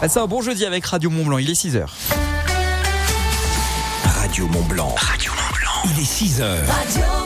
[0.00, 1.86] Passez un bon jeudi avec Radio Mont Blanc, il est 6h.
[4.04, 4.94] Radio Mont Blanc.
[4.98, 5.94] Radio Mont Blanc.
[5.94, 7.25] Il est 6h.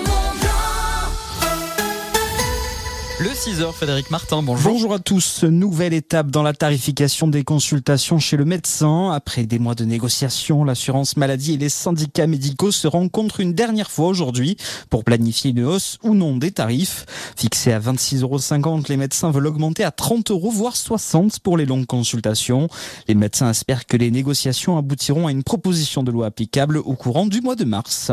[3.20, 4.72] Le 6h, Frédéric Martin, bonjour.
[4.72, 5.44] Bonjour à tous.
[5.44, 9.10] Nouvelle étape dans la tarification des consultations chez le médecin.
[9.10, 13.90] Après des mois de négociations, l'assurance maladie et les syndicats médicaux se rencontrent une dernière
[13.90, 14.56] fois aujourd'hui
[14.88, 17.04] pour planifier une hausse ou non des tarifs.
[17.36, 21.66] Fixés à 26,50 euros, les médecins veulent augmenter à 30 euros, voire 60 pour les
[21.66, 22.68] longues consultations.
[23.06, 27.26] Les médecins espèrent que les négociations aboutiront à une proposition de loi applicable au courant
[27.26, 28.12] du mois de mars.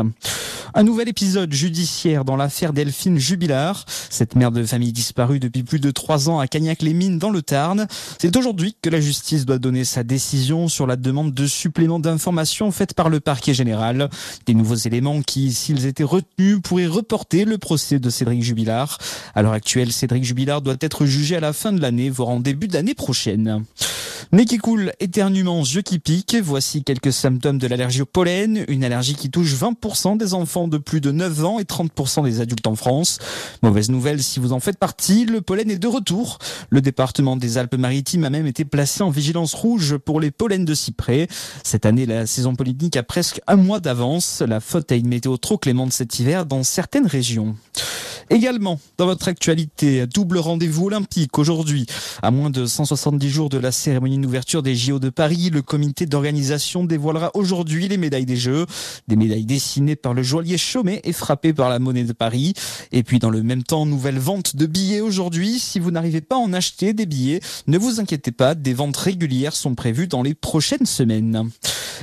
[0.74, 3.86] Un nouvel épisode judiciaire dans l'affaire Delphine Jubilard.
[4.10, 7.86] Cette mère de famille disparue depuis plus de trois ans à Cagnac-les-Mines dans le Tarn.
[8.18, 12.72] C'est aujourd'hui que la justice doit donner sa décision sur la demande de supplément d'informations
[12.72, 14.10] faite par le parquet général.
[14.46, 18.98] Des nouveaux éléments qui, s'ils étaient retenus, pourraient reporter le procès de Cédric Jubilard.
[19.36, 22.40] À l'heure actuelle, Cédric Jubilard doit être jugé à la fin de l'année, voire en
[22.40, 23.62] début d'année prochaine.
[24.30, 26.36] Nez qui coule, éternuement, yeux qui piquent.
[26.42, 28.64] Voici quelques symptômes de l'allergie au pollen.
[28.68, 32.42] Une allergie qui touche 20% des enfants de plus de 9 ans et 30% des
[32.42, 33.20] adultes en France.
[33.62, 36.38] Mauvaise nouvelle si vous en faites partie, le pollen est de retour.
[36.70, 40.74] Le département des Alpes-Maritimes a même été placé en vigilance rouge pour les pollens de
[40.74, 41.28] cyprès.
[41.62, 44.42] Cette année, la saison politique a presque un mois d'avance.
[44.46, 47.54] La faute à une météo trop clémente cet hiver dans certaines régions.
[48.30, 51.86] Également, dans votre actualité, double rendez-vous olympique aujourd'hui.
[52.20, 56.04] À moins de 170 jours de la cérémonie d'ouverture des JO de Paris, le comité
[56.04, 58.66] d'organisation dévoilera aujourd'hui les médailles des Jeux.
[59.06, 62.52] Des médailles dessinées par le joaillier Chaumet et frappées par la monnaie de Paris.
[62.92, 65.58] Et puis dans le même temps, nouvelle vente de billets aujourd'hui.
[65.58, 68.96] Si vous n'arrivez pas à en acheter des billets, ne vous inquiétez pas, des ventes
[68.96, 71.50] régulières sont prévues dans les prochaines semaines.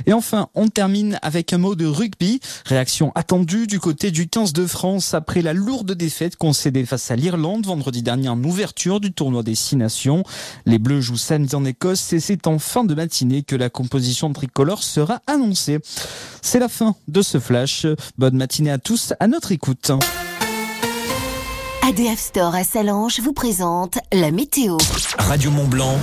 [0.04, 2.40] Et enfin, on termine avec un mot de rugby.
[2.66, 7.16] Réaction attendue du côté du 15 de France après la lourde défaite concédée face à
[7.16, 10.22] l'Irlande vendredi dernier en ouverture du tournoi des Six Nations.
[10.66, 14.32] Les Bleus jouent samedi en Écosse et c'est en fin de matinée que la composition
[14.32, 15.78] tricolore sera annoncée.
[16.42, 17.86] C'est la fin de ce flash.
[18.18, 19.92] Bonne matinée à tous, à notre écoute.
[21.88, 24.76] ADF Store à Salange vous présente la météo.
[25.18, 25.96] Radio Mont Blanc.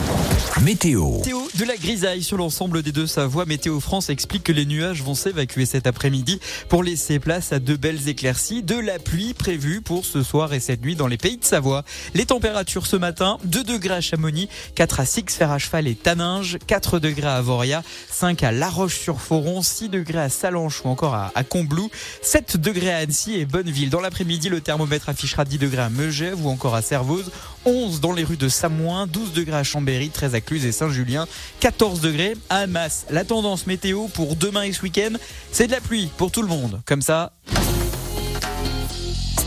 [0.62, 1.18] Météo.
[1.18, 3.46] Météo de la grisaille sur l'ensemble des deux Savoies.
[3.46, 6.40] Météo France explique que les nuages vont s'évacuer cet après-midi
[6.70, 8.64] pour laisser place à de belles éclaircies.
[8.64, 11.84] De la pluie prévue pour ce soir et cette nuit dans les pays de Savoie.
[12.14, 15.96] Les températures ce matin, 2 degrés à Chamonix, 4 à Six Fer à Cheval et
[15.96, 21.14] Taninges, 4 degrés à Voria, 5 à La Roche-sur-Foron, 6 degrés à Salanches ou encore
[21.14, 21.90] à, à Combloux,
[22.22, 23.90] 7 degrés à Annecy et Bonneville.
[23.90, 27.32] Dans l'après-midi, le thermomètre affichera 10 degrés à Megève ou encore à Servoz,
[27.66, 31.28] 11 dans les rues de Samoin, 12 degrés à Chambéry, 13 à Cluse et Saint-Julien,
[31.60, 33.06] 14 degrés à Masse.
[33.10, 35.14] La tendance météo pour demain et ce week-end,
[35.52, 36.82] c'est de la pluie pour tout le monde.
[36.86, 37.34] Comme ça,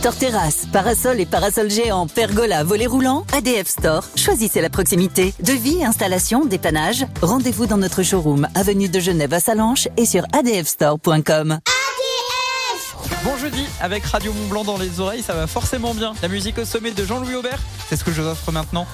[0.06, 4.04] Store Terrasse, parasol et parasol géant, pergola, volet roulant, ADF Store.
[4.14, 5.34] Choisissez la proximité.
[5.43, 7.06] Devis, installation, dépannage.
[7.22, 11.58] Rendez-vous dans notre showroom, avenue de Genève à Salanches et sur adfstore.com.
[13.25, 16.15] Bon jeudi avec Radio Mont Blanc dans les oreilles, ça va forcément bien.
[16.22, 17.59] La musique au sommet de Jean-Louis Aubert,
[17.89, 18.87] c'est ce que je vous offre maintenant.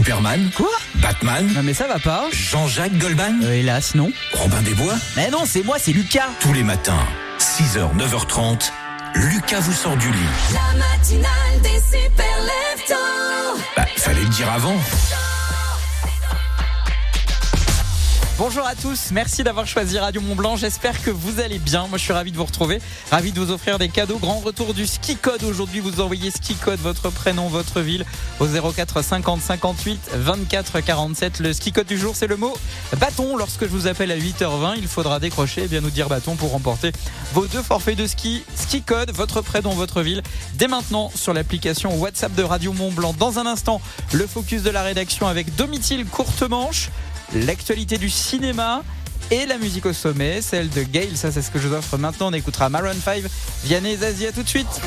[0.00, 2.24] Superman Quoi Batman Non mais ça va pas.
[2.32, 4.10] Jean-Jacques Goldman Euh, hélas, non.
[4.32, 6.30] Robin des Bois Mais non, c'est moi, c'est Lucas.
[6.40, 7.04] Tous les matins,
[7.38, 8.72] 6h, 9h30,
[9.14, 10.18] Lucas vous sort du lit.
[10.54, 13.60] La matinale des super leftos.
[13.76, 14.76] Bah, fallait le dire avant.
[18.40, 20.56] Bonjour à tous, merci d'avoir choisi Radio Mont Blanc.
[20.56, 21.86] J'espère que vous allez bien.
[21.88, 24.16] Moi, je suis ravi de vous retrouver, ravi de vous offrir des cadeaux.
[24.16, 25.80] Grand retour du ski code aujourd'hui.
[25.80, 28.06] Vous envoyez ski code, votre prénom, votre ville
[28.38, 31.40] au 04 50 58 24 47.
[31.40, 32.56] Le ski code du jour, c'est le mot
[32.98, 33.36] bâton.
[33.36, 36.52] Lorsque je vous appelle à 8h20, il faudra décrocher et bien nous dire bâton pour
[36.52, 36.92] remporter
[37.34, 38.42] vos deux forfaits de ski.
[38.54, 40.22] Ski code, votre prénom, votre ville.
[40.54, 43.12] Dès maintenant sur l'application WhatsApp de Radio Mont Blanc.
[43.12, 43.82] Dans un instant,
[44.14, 46.88] le focus de la rédaction avec Domitil Courte Manche
[47.34, 48.82] l'actualité du cinéma
[49.30, 51.96] et la musique au sommet, celle de Gail, ça c'est ce que je vous offre
[51.98, 52.28] maintenant.
[52.28, 53.22] On écoutera Maroon 5,
[53.64, 54.80] Vianney à tout de suite.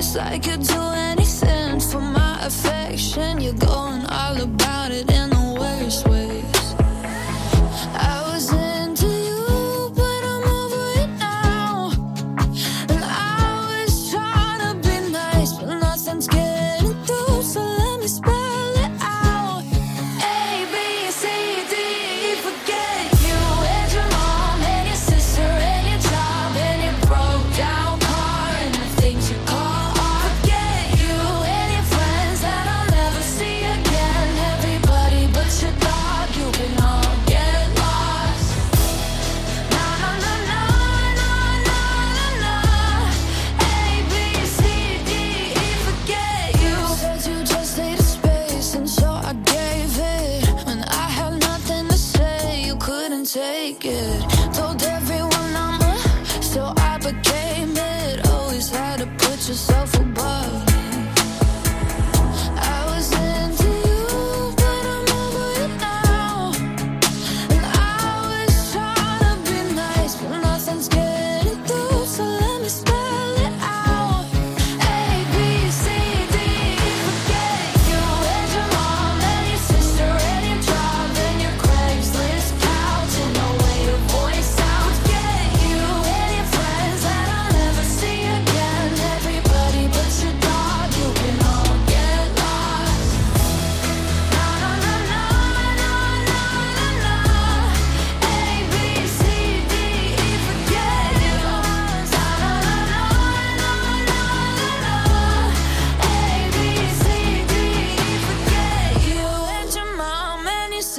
[0.00, 3.38] It's like you'd do anything for my affection.
[3.38, 4.69] You're going all about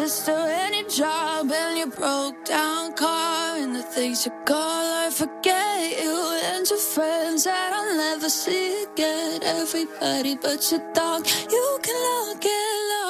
[0.08, 0.32] sister
[0.74, 6.16] your job and your broke down car and the things you call I forget you
[6.44, 9.44] and your friends that I'll never see again.
[9.44, 12.50] Everybody but your dog, you can all get
[12.90, 13.01] lost.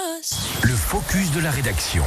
[0.91, 2.03] Focus de la rédaction.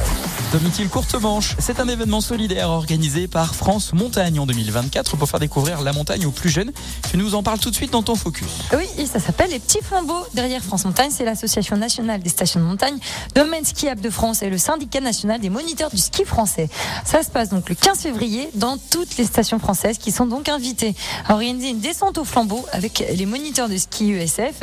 [0.51, 5.39] Domitil Courte Manche, c'est un événement solidaire organisé par France Montagne en 2024 pour faire
[5.39, 6.71] découvrir la montagne aux plus jeunes.
[7.09, 8.45] Tu nous en parles tout de suite dans ton focus.
[8.77, 10.27] Oui, et ça s'appelle les Petits Flambeaux.
[10.35, 12.99] Derrière France Montagne, c'est l'association nationale des stations de montagne,
[13.33, 16.69] Domaine Skiable de France et le syndicat national des moniteurs du ski français.
[17.05, 20.47] Ça se passe donc le 15 février dans toutes les stations françaises qui sont donc
[20.47, 20.93] invitées
[21.27, 24.61] à organiser une descente aux flambeaux avec les moniteurs de ski ESF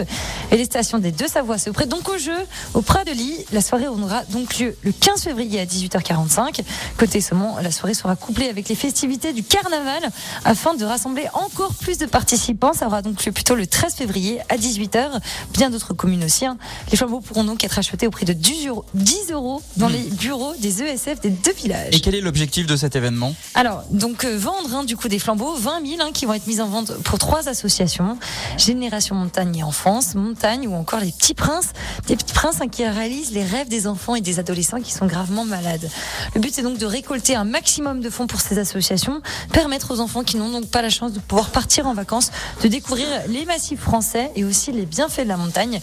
[0.52, 2.38] et les stations des deux Savoies se prêtent donc au jeu
[2.75, 3.47] au Prat de Lis.
[3.50, 6.61] La soirée aura donc lieu le 15 février à 18h45.
[6.99, 10.02] Côté Saumon, la soirée sera couplée avec les festivités du carnaval
[10.45, 12.73] afin de rassembler encore plus de participants.
[12.73, 15.21] Ça aura donc lieu plutôt le 13 février à 18h.
[15.52, 16.47] Bien d'autres communes aussi.
[16.47, 16.57] hein.
[16.90, 20.02] Les flambeaux pourront donc être achetés au prix de 10 euros, 10 euros dans les
[20.02, 21.95] bureaux des ESF des deux villages.
[21.95, 23.35] Et quel est l'objectif de cet événement?
[23.54, 26.47] Alors, donc euh, vendre hein, du coup des flambeaux, 20 000 hein, qui vont être
[26.47, 28.19] mis en vente pour trois associations
[28.59, 31.71] Génération Montagne et Enfance, Montagne ou encore les Petits Princes,
[32.07, 35.44] des Petits Princes qui réalisent les rêves des enfants et des adolescents qui sont gravement
[35.44, 35.88] malades.
[36.35, 40.00] Le but c'est donc de récolter un maximum de fonds pour ces associations, permettre aux
[40.00, 42.30] enfants qui n'ont donc pas la chance de pouvoir partir en vacances
[42.62, 45.80] de découvrir les massifs français et aussi les bienfaits de la montagne.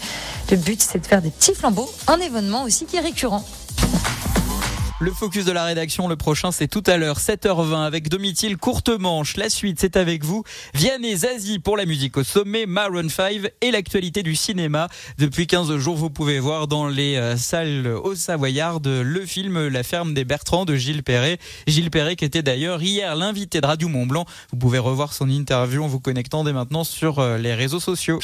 [0.52, 3.46] Le but c'est de faire des petits flambeaux, un événement aussi qui est récurrent.
[5.02, 8.90] Le focus de la rédaction, le prochain, c'est tout à l'heure, 7h20, avec Domitil Courte
[8.90, 9.38] Manche.
[9.38, 10.44] La suite, c'est avec vous.
[10.74, 14.90] Vianney Zazie pour la musique au sommet, Maroon 5 et l'actualité du cinéma.
[15.18, 19.84] Depuis 15 jours, vous pouvez voir dans les euh, salles au Savoyard le film La
[19.84, 21.40] ferme des Bertrands de Gilles Perret.
[21.66, 24.26] Gilles Perret qui était d'ailleurs hier l'invité de Radio Mont Blanc.
[24.52, 28.20] Vous pouvez revoir son interview en vous connectant dès maintenant sur euh, les réseaux sociaux.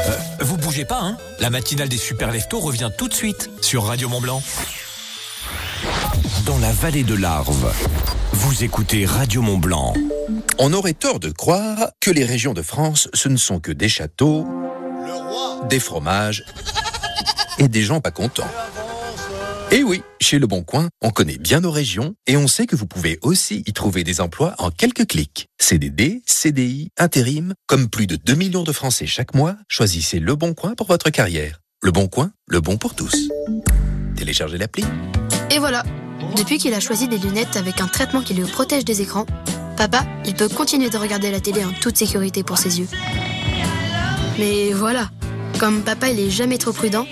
[0.00, 1.16] Euh, vous bougez pas, hein?
[1.38, 4.42] La matinale des super leftos revient tout de suite sur Radio Mont Blanc.
[6.46, 7.72] Dans la vallée de l'Arve,
[8.32, 9.94] vous écoutez Radio Mont Blanc.
[10.58, 13.88] On aurait tort de croire que les régions de France, ce ne sont que des
[13.88, 14.46] châteaux,
[15.68, 16.44] des fromages
[17.58, 18.50] et des gens pas contents.
[19.70, 22.76] Et oui, chez Le Bon Coin, on connaît bien nos régions et on sait que
[22.76, 25.46] vous pouvez aussi y trouver des emplois en quelques clics.
[25.60, 30.54] CDD, CDI, intérim, comme plus de 2 millions de Français chaque mois, choisissez Le Bon
[30.54, 31.60] Coin pour votre carrière.
[31.82, 33.28] Le Bon Coin, le bon pour tous.
[34.16, 34.84] Téléchargez l'appli.
[35.50, 35.82] Et voilà.
[36.36, 39.26] Depuis qu'il a choisi des lunettes avec un traitement qui le protège des écrans,
[39.76, 42.88] papa, il peut continuer de regarder la télé en toute sécurité pour ses yeux.
[44.38, 45.10] Mais voilà,
[45.58, 47.06] comme papa il est jamais trop prudent,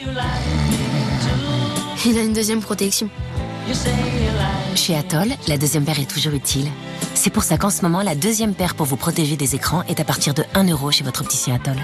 [2.06, 3.10] il a une deuxième protection.
[4.74, 6.68] Chez Atoll, la deuxième paire est toujours utile.
[7.14, 10.00] C'est pour ça qu'en ce moment, la deuxième paire pour vous protéger des écrans est
[10.00, 11.76] à partir de 1 euro chez votre opticien Atoll.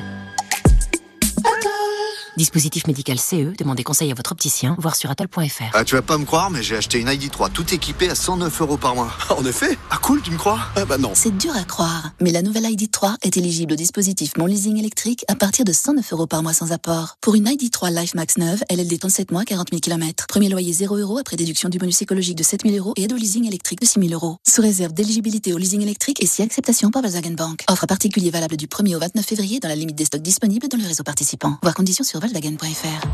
[2.36, 5.70] Dispositif médical CE, demandez conseil à votre opticien, voir sur atoll.fr.
[5.72, 8.60] Ah, tu vas pas me croire, mais j'ai acheté une ID3 tout équipée à 109
[8.60, 9.12] euros par mois.
[9.36, 10.58] En effet Ah cool, tu me crois?
[10.74, 11.12] Ah bah non.
[11.14, 15.24] C'est dur à croire, mais la nouvelle ID3 est éligible au dispositif Mon Leasing électrique
[15.28, 17.16] à partir de 109 euros par mois sans apport.
[17.20, 20.26] Pour une ID3 Life Max 9, LLD 37 mois, 40 000 km.
[20.26, 23.12] Premier loyer 0 euros après déduction du bonus écologique de 7 000 euros et aide
[23.12, 24.38] au leasing électrique de 6 000 euros.
[24.48, 27.64] Sous réserve d'éligibilité au leasing électrique et si acceptation par Volkswagen Bank.
[27.70, 30.78] Offre particulier valable du 1er au 29 février dans la limite des stocks disponibles dans
[30.78, 31.58] le réseau participant.
[31.62, 33.06] Voir conditions sur volkswagen.fr.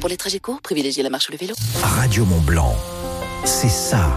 [0.00, 1.54] Pour les trajets courts, privilégiez la marche ou le vélo.
[1.82, 2.76] Radio Mont Blanc,
[3.44, 4.10] c'est ça.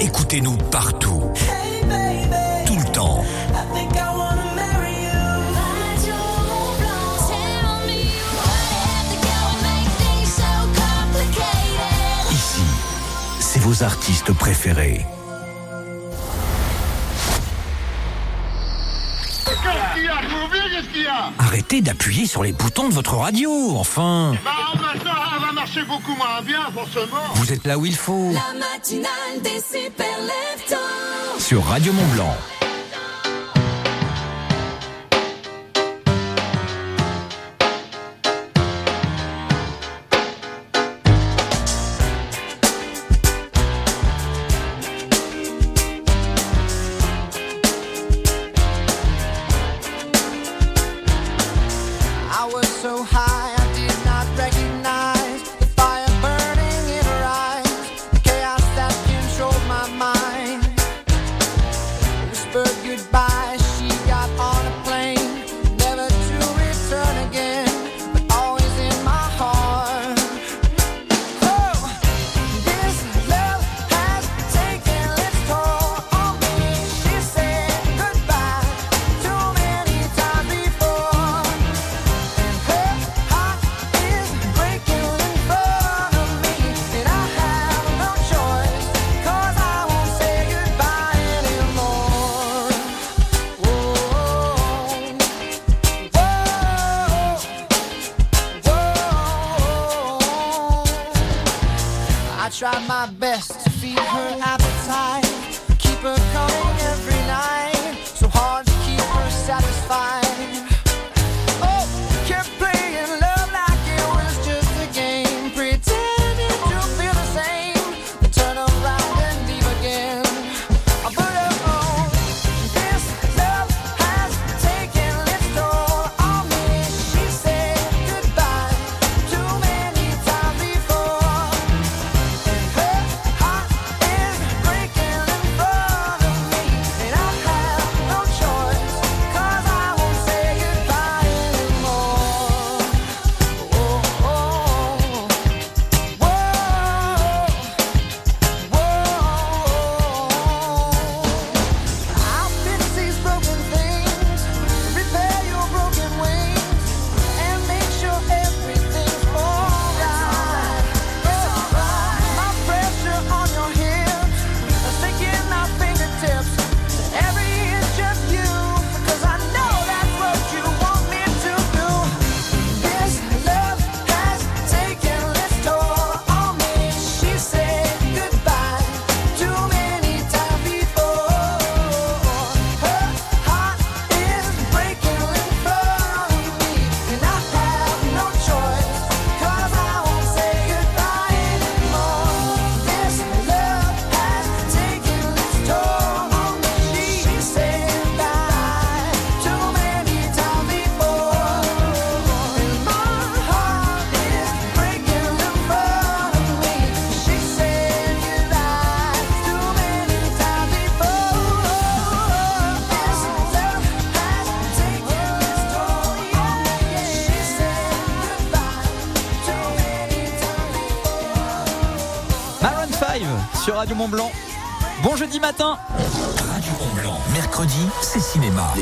[0.00, 1.22] Écoutez-nous partout.
[2.66, 3.24] Tout le temps.
[12.30, 12.62] Ici,
[13.40, 15.06] c'est vos artistes préférés.
[21.38, 24.34] Arrêtez d'appuyer sur les boutons de votre radio, enfin.
[24.44, 27.16] Bah, maintenant, elle va marcher beaucoup moins bien, forcément.
[27.34, 28.30] Vous êtes là où il faut.
[28.32, 30.06] La matinale des super.
[31.38, 32.36] Sur Radio Mont Blanc.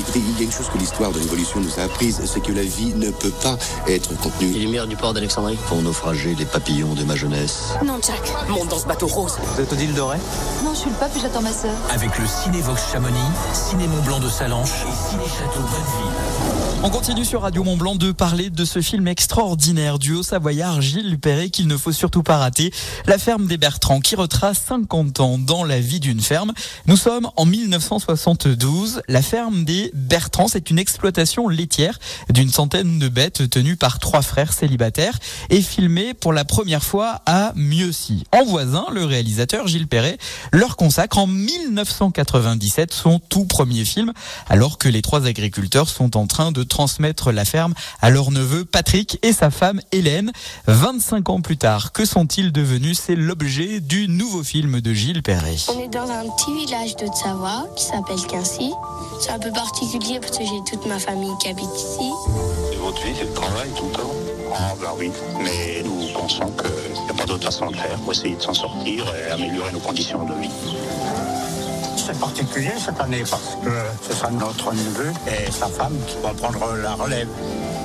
[0.05, 0.27] Cinéma.
[0.37, 2.63] Il y a une chose que l'histoire de l'évolution nous a apprise, c'est que la
[2.63, 3.57] vie ne peut pas
[3.87, 4.53] être contenue.
[4.53, 7.75] Les lumières du port d'Alexandrie Pour naufrager les papillons de ma jeunesse.
[7.85, 8.33] Non, Jack.
[8.49, 9.37] Monte dans ce bateau rose.
[9.55, 10.19] Vous êtes Odile Doré
[10.65, 11.75] Non, je suis le pape et j'attends ma sœur.
[11.91, 13.19] Avec le Cinévox Chamonix,
[13.53, 16.76] Ciné Mont Blanc de Salanches et Ciné Château Bonneville.
[16.83, 21.19] On continue sur Radio Mont Blanc de parler de ce film extraordinaire du haut-savoyard Gilles
[21.19, 22.73] Perret qu'il ne faut surtout pas rater.
[23.07, 26.53] La ferme des Bertrands qui retrace 50 ans dans la vie d'une ferme.
[26.87, 29.01] Nous sommes en 1972.
[29.09, 34.23] La ferme des Bertrands, c'est une exploitation laitière d'une centaine de bêtes tenues par trois
[34.23, 35.19] frères célibataires
[35.51, 38.25] et filmée pour la première fois à Mieuxy.
[38.33, 40.19] En voisin, le réalisateur Gilles Perret
[40.53, 44.13] leur consacre en 1997 son tout premier film
[44.49, 48.67] alors que les trois agriculteurs sont en train de transmettre la ferme à leur neveu
[48.67, 50.31] Patrick et sa femme Hélène.
[50.67, 53.01] 25 ans plus tard, que sont-ils devenus?
[53.03, 55.57] C'est l'objet du nouveau film de Gilles Perret.
[55.75, 58.73] On est dans un petit village de Savoie qui s'appelle Quincy.
[59.23, 62.11] C'est un peu particulier parce que j'ai toute ma famille qui habite ici.
[62.75, 64.13] Et votre vie, c'est le travail tout le temps?
[64.55, 65.11] Ah, ben oui.
[65.43, 68.53] Mais nous pensons qu'il n'y a pas d'autre façon de faire pour essayer de s'en
[68.53, 70.51] sortir et améliorer nos conditions de vie.
[72.07, 73.71] C'est particulier cette année parce que
[74.09, 77.27] ce sera notre neveu et sa femme qui vont prendre la relève.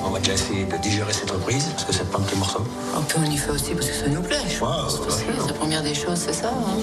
[0.04, 2.64] On va déjà essayer de digérer cette reprise, parce que c'est pas un petit morceau.
[2.96, 4.36] Un peu on y fait aussi parce que ça nous plaît.
[4.48, 4.94] je pense.
[5.00, 6.50] Aussi, la première des choses, c'est ça.
[6.50, 6.78] hein.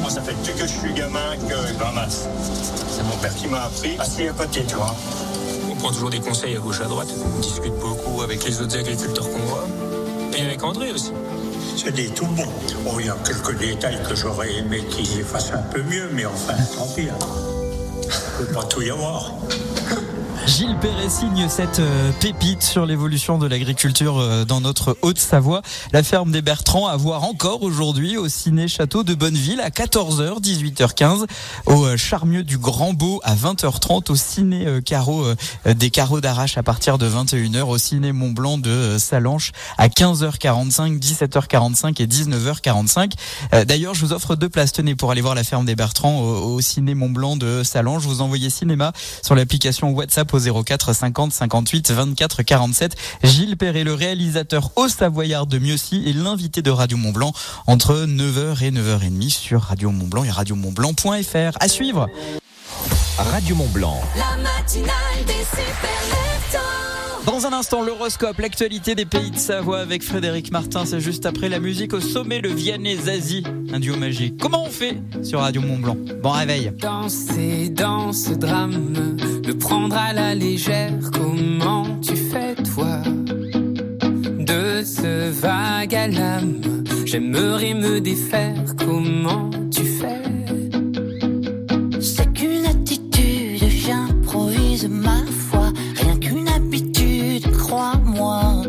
[0.00, 2.26] Moi, ça fait depuis que je suis gamin que je ramasse.
[2.90, 4.94] C'est mon père qui m'a appris assis à côté, tu vois.
[5.70, 7.08] On prend toujours des conseils à gauche à droite.
[7.36, 9.66] On discute beaucoup avec les autres agriculteurs qu'on voit.
[10.36, 11.12] Et avec André aussi.
[11.76, 12.44] C'est des tout bons.
[12.84, 16.26] Bon, il y a quelques détails que j'aurais aimé qu'ils fassent un peu mieux, mais
[16.26, 17.08] enfin, tant pis.
[17.08, 17.59] hein.
[18.10, 19.32] Il peut pas tout y avoir.
[20.46, 25.62] Gilles Perret signe cette euh, pépite sur l'évolution de l'agriculture euh, dans notre Haute-Savoie.
[25.92, 30.40] La ferme des Bertrands à voir encore aujourd'hui au ciné château de Bonneville à 14h,
[30.40, 31.26] 18h15,
[31.66, 35.34] au euh, charmieux du Grand Beau à 20h30, au ciné carreau euh,
[35.74, 40.98] des carreaux d'arrache à partir de 21h, au ciné Mont Blanc de Salanches à 15h45,
[40.98, 43.12] 17h45 et 19h45.
[43.54, 46.20] Euh, D'ailleurs, je vous offre deux places, tenez, pour aller voir la ferme des Bertrands
[46.20, 47.62] au, ciné Mont Blanc de
[48.00, 48.06] Salanges.
[48.06, 52.96] Vous envoyez cinéma sur l'application WhatsApp au 04 50 58 24 47.
[53.22, 57.32] Gilles Perret, le réalisateur au Savoyard de Mieuxy et l'invité de Radio Mont Blanc
[57.66, 61.56] entre 9h et 9h30 sur Radio Mont Blanc et radiomontblanc.fr.
[61.60, 62.06] À suivre.
[63.18, 64.00] Radio Mont Blanc.
[64.16, 66.29] La matinale des super
[67.26, 70.84] Dans un instant, l'horoscope, l'actualité des pays de Savoie avec Frédéric Martin.
[70.84, 74.36] C'est juste après la musique au sommet, le Vianney Zazie, un duo magique.
[74.38, 76.72] Comment on fait sur Radio Mont Blanc Bon réveil.
[76.80, 83.02] Danser dans ce drame, le prendre à la légère, comment tu fais toi?
[84.38, 86.60] De ce vague à l'âme,
[87.04, 90.22] j'aimerais me défaire, comment tu fais?
[92.00, 95.20] C'est qu'une attitude, j'improvise ma
[97.70, 98.62] crois-moi.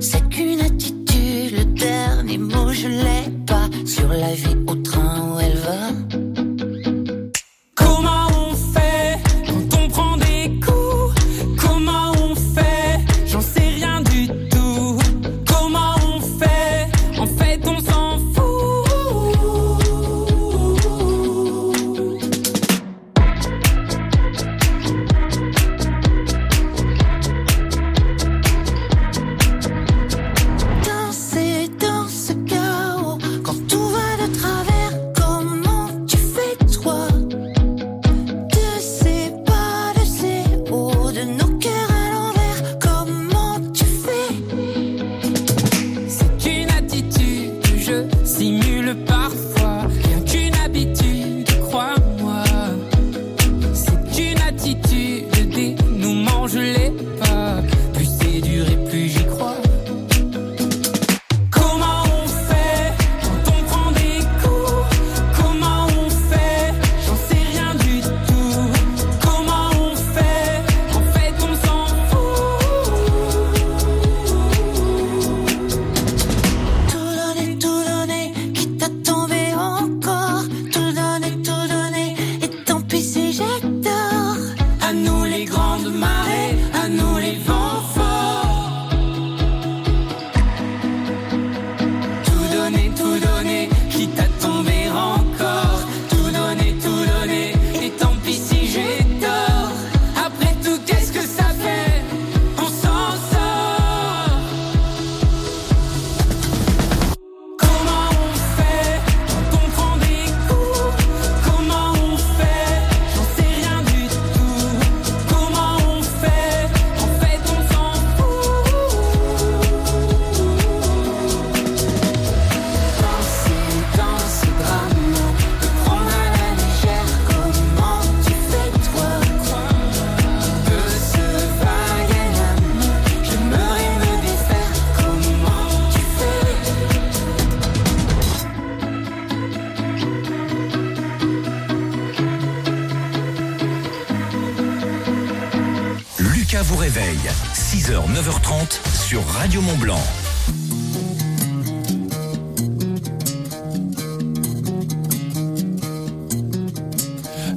[0.00, 3.68] C'est qu'une attitude, le dernier mot je l'ai pas.
[3.84, 6.27] Sur la vie au train où elle va.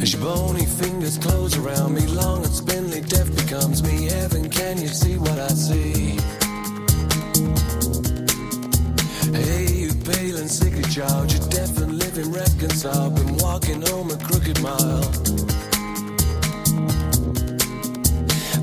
[0.01, 4.07] As your bony fingers close around me, long and spindly, death becomes me.
[4.07, 6.17] Heaven, can you see what I see?
[9.31, 13.15] Hey, you pale and sickly child, you're deaf and living reconciled.
[13.15, 15.11] Been walking home a crooked mile.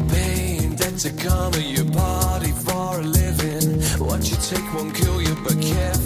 [0.08, 3.80] Paying debt to karma, your body for a living.
[4.04, 5.97] What you take won't kill you, but careful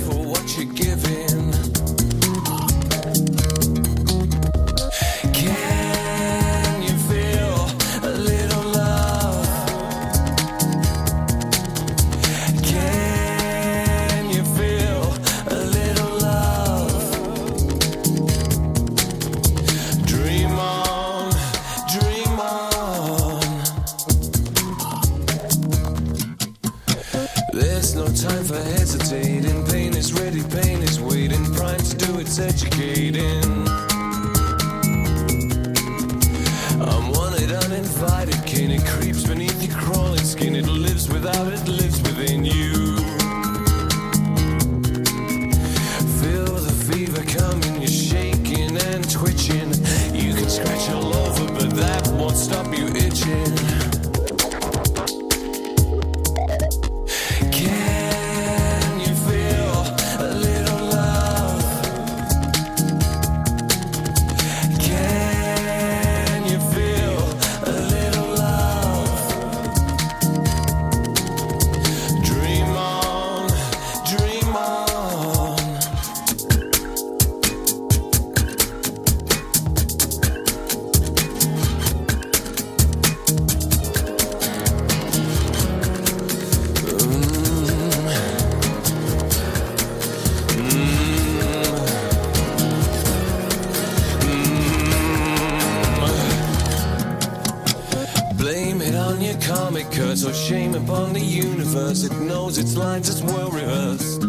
[102.52, 104.22] knows its lines as well rehearsed.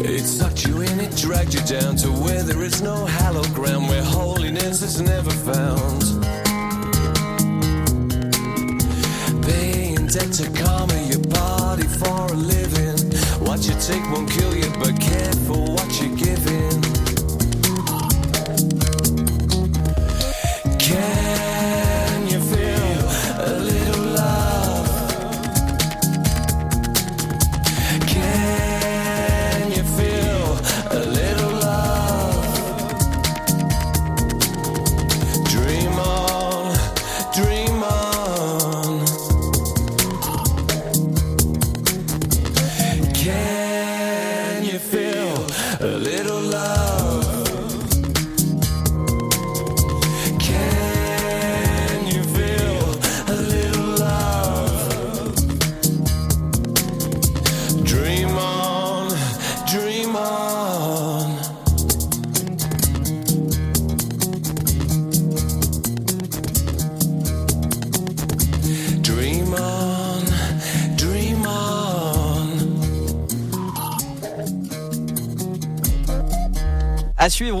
[0.00, 3.88] It sucked you in, it dragged you down to where there is no hallowed ground,
[3.88, 6.02] where holiness is never found.
[9.44, 12.98] Paying debt to karma, your body for a living.
[13.46, 14.67] What you take won't kill you,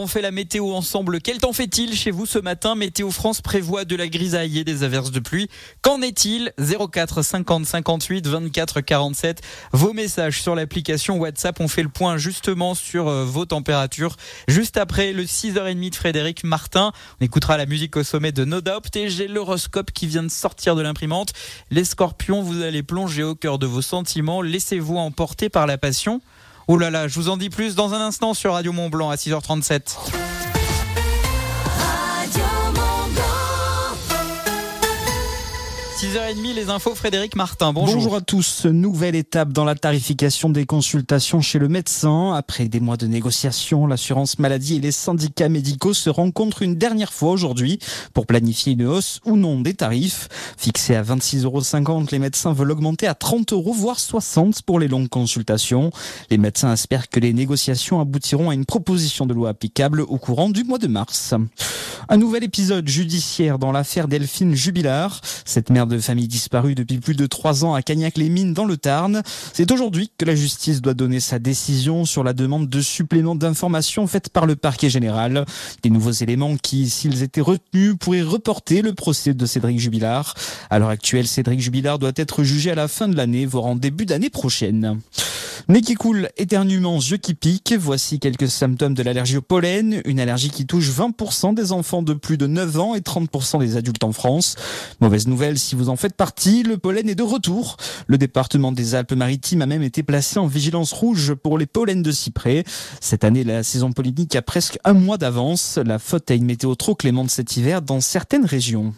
[0.08, 1.20] fait la météo ensemble.
[1.20, 2.74] Quel temps fait-il chez vous ce matin?
[2.74, 5.48] Météo France prévoit de la grisaille et des averses de pluie.
[5.82, 6.52] Qu'en est-il?
[6.58, 9.42] 04 50 58 24 47.
[9.72, 11.60] Vos messages sur l'application WhatsApp.
[11.60, 14.16] On fait le point justement sur euh, vos températures.
[14.48, 16.92] Juste après le 6h30 de Frédéric Martin.
[17.20, 20.30] On écoutera la musique au sommet de No Doubt et j'ai l'horoscope qui vient de
[20.30, 21.32] sortir de l'imprimante.
[21.70, 24.42] Les scorpions, vous allez plonger au cœur de vos sentiments.
[24.42, 26.20] Laissez-vous emporter par la passion.
[26.70, 29.08] Oh là là, je vous en dis plus dans un instant sur Radio Mont Blanc
[29.08, 30.57] à 6h37.
[36.08, 37.74] 6h30, les infos, Frédéric Martin.
[37.74, 38.16] Bonjour.
[38.16, 38.64] à tous.
[38.64, 42.32] Nouvelle étape dans la tarification des consultations chez le médecin.
[42.32, 47.12] Après des mois de négociations, l'assurance maladie et les syndicats médicaux se rencontrent une dernière
[47.12, 47.78] fois aujourd'hui
[48.14, 50.28] pour planifier une hausse ou non des tarifs.
[50.56, 54.88] Fixés à 26,50 euros, les médecins veulent augmenter à 30 euros, voire 60 pour les
[54.88, 55.90] longues consultations.
[56.30, 60.48] Les médecins espèrent que les négociations aboutiront à une proposition de loi applicable au courant
[60.48, 61.34] du mois de mars.
[62.08, 65.20] Un nouvel épisode judiciaire dans l'affaire Delphine Jubilard.
[65.44, 69.22] Cette mère de famille disparue depuis plus de trois ans à Cagnac-les-Mines dans le Tarn.
[69.52, 74.06] C'est aujourd'hui que la justice doit donner sa décision sur la demande de supplément d'informations
[74.06, 75.44] faite par le parquet général.
[75.82, 80.34] Des nouveaux éléments qui, s'ils étaient retenus, pourraient reporter le procès de Cédric Jubilard.
[80.70, 83.76] À l'heure actuelle, Cédric Jubilard doit être jugé à la fin de l'année, voire en
[83.76, 84.98] début d'année prochaine.
[85.70, 90.18] Nez qui coule, éternuement, yeux qui piquent, voici quelques symptômes de l'allergie au pollen, une
[90.18, 94.02] allergie qui touche 20% des enfants de plus de 9 ans et 30% des adultes
[94.02, 94.56] en France.
[95.00, 97.76] Mauvaise nouvelle si vous en faites partie, le pollen est de retour.
[98.06, 102.12] Le département des Alpes-Maritimes a même été placé en vigilance rouge pour les pollens de
[102.12, 102.64] cyprès.
[103.00, 106.74] Cette année, la saison pollinique a presque un mois d'avance, la faute à une météo
[106.74, 108.94] trop clémente cet hiver dans certaines régions.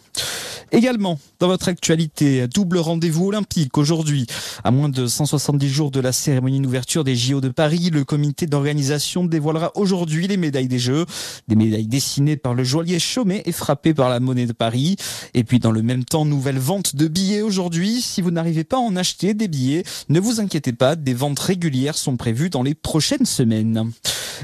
[0.73, 4.25] Également, dans votre actualité, double rendez-vous olympique aujourd'hui.
[4.63, 8.45] À moins de 170 jours de la cérémonie d'ouverture des JO de Paris, le comité
[8.45, 11.05] d'organisation dévoilera aujourd'hui les médailles des Jeux.
[11.49, 14.95] Des médailles dessinées par le joaillier Chaumet et frappées par la monnaie de Paris.
[15.33, 18.01] Et puis dans le même temps, nouvelle vente de billets aujourd'hui.
[18.01, 21.39] Si vous n'arrivez pas à en acheter des billets, ne vous inquiétez pas, des ventes
[21.39, 23.91] régulières sont prévues dans les prochaines semaines.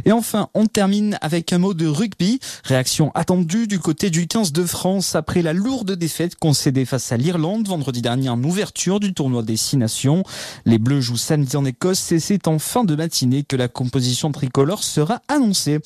[0.06, 2.40] Et enfin, on termine avec un mot de rugby.
[2.64, 7.18] Réaction attendue du côté du 15 de France après la lourde défaite concédée face à
[7.18, 10.24] l'Irlande vendredi dernier en ouverture du tournoi des Six Nations.
[10.66, 14.32] Les Bleus jouent samedi en Écosse et c'est en fin de matinée que la composition
[14.32, 15.80] tricolore sera annoncée.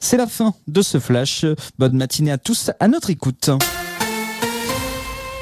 [0.00, 1.44] C'est la fin de ce flash.
[1.78, 3.50] Bonne matinée à tous à notre écoute.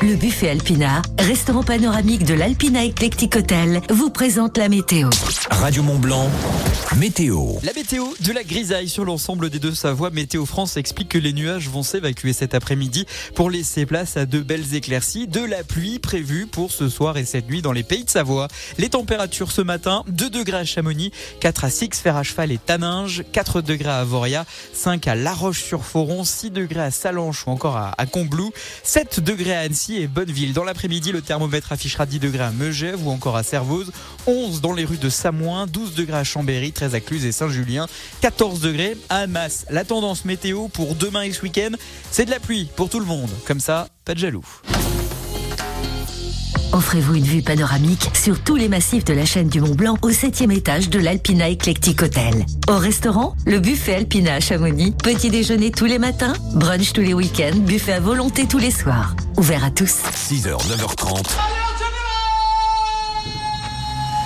[0.06, 5.08] Le buffet Alpina, restaurant panoramique de l'Alpina Eclectic Hotel, vous présente la météo.
[5.48, 6.28] Radio Mont Blanc,
[6.98, 7.54] météo.
[7.62, 10.10] La météo de la grisaille sur l'ensemble des deux Savoies.
[10.10, 14.40] Météo France explique que les nuages vont s'évacuer cet après-midi pour laisser place à de
[14.40, 15.26] belles éclaircies.
[15.26, 18.48] De la pluie prévue pour ce soir et cette nuit dans les pays de Savoie.
[18.76, 22.58] Les températures ce matin, 2 degrés à Chamonix, 4 à Six, Fer à Cheval et
[22.58, 27.78] Taninges, 4 degrés à Avoria, 5 à La Roche-sur-Foron, 6 degrés à Salanches ou encore
[27.78, 30.52] à, à Combloux, 7 degrés à Annecy et Bonneville.
[30.52, 33.92] Dans l'après-midi, le thermomètre affichera 10 degrés à Megève ou encore à Servoz,
[34.26, 37.86] 11 dans les rues de Samoin, 12 degrés à Chambéry, 13 à Cluse et Saint-Julien,
[38.20, 39.66] 14 degrés à Almas.
[39.70, 41.70] La tendance météo pour demain et ce week-end,
[42.10, 43.30] c'est de la pluie pour tout le monde.
[43.46, 44.44] Comme ça, pas de jaloux.
[46.74, 50.10] Offrez-vous une vue panoramique sur tous les massifs de la chaîne du Mont Blanc au
[50.10, 52.44] 7 étage de l'Alpina Eclectic Hotel.
[52.68, 54.90] Au restaurant, le buffet Alpina à Chamonix.
[54.90, 59.14] Petit déjeuner tous les matins, brunch tous les week-ends, buffet à volonté tous les soirs.
[59.36, 60.02] Ouvert à tous.
[60.28, 61.36] 6h, 9h30.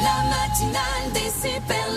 [0.00, 1.88] La matinale des super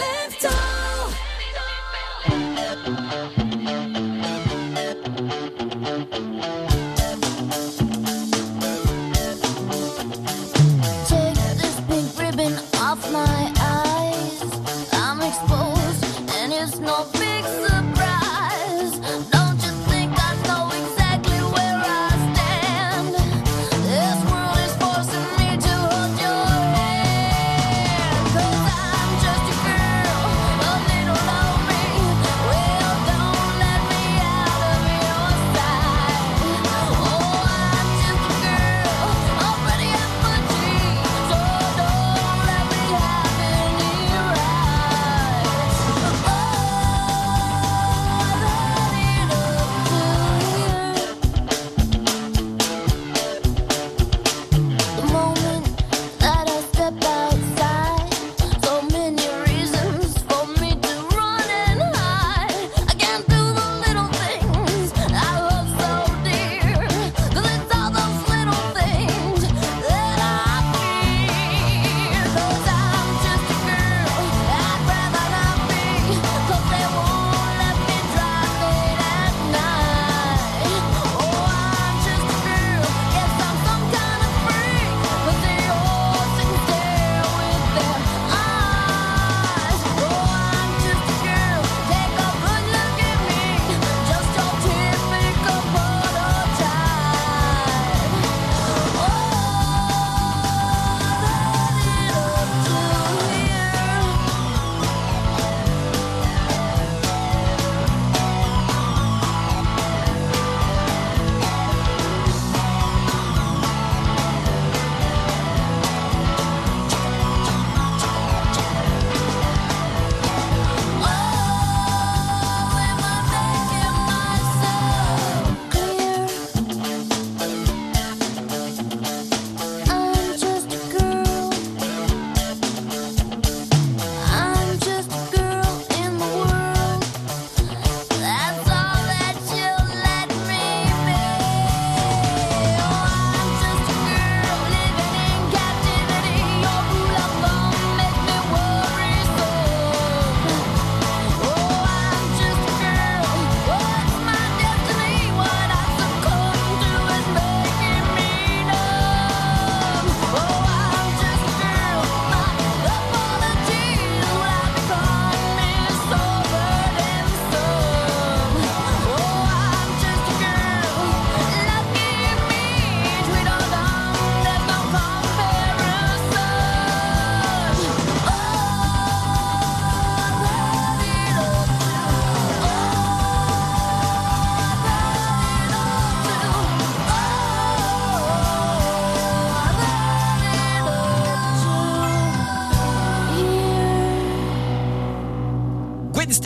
[16.81, 17.20] no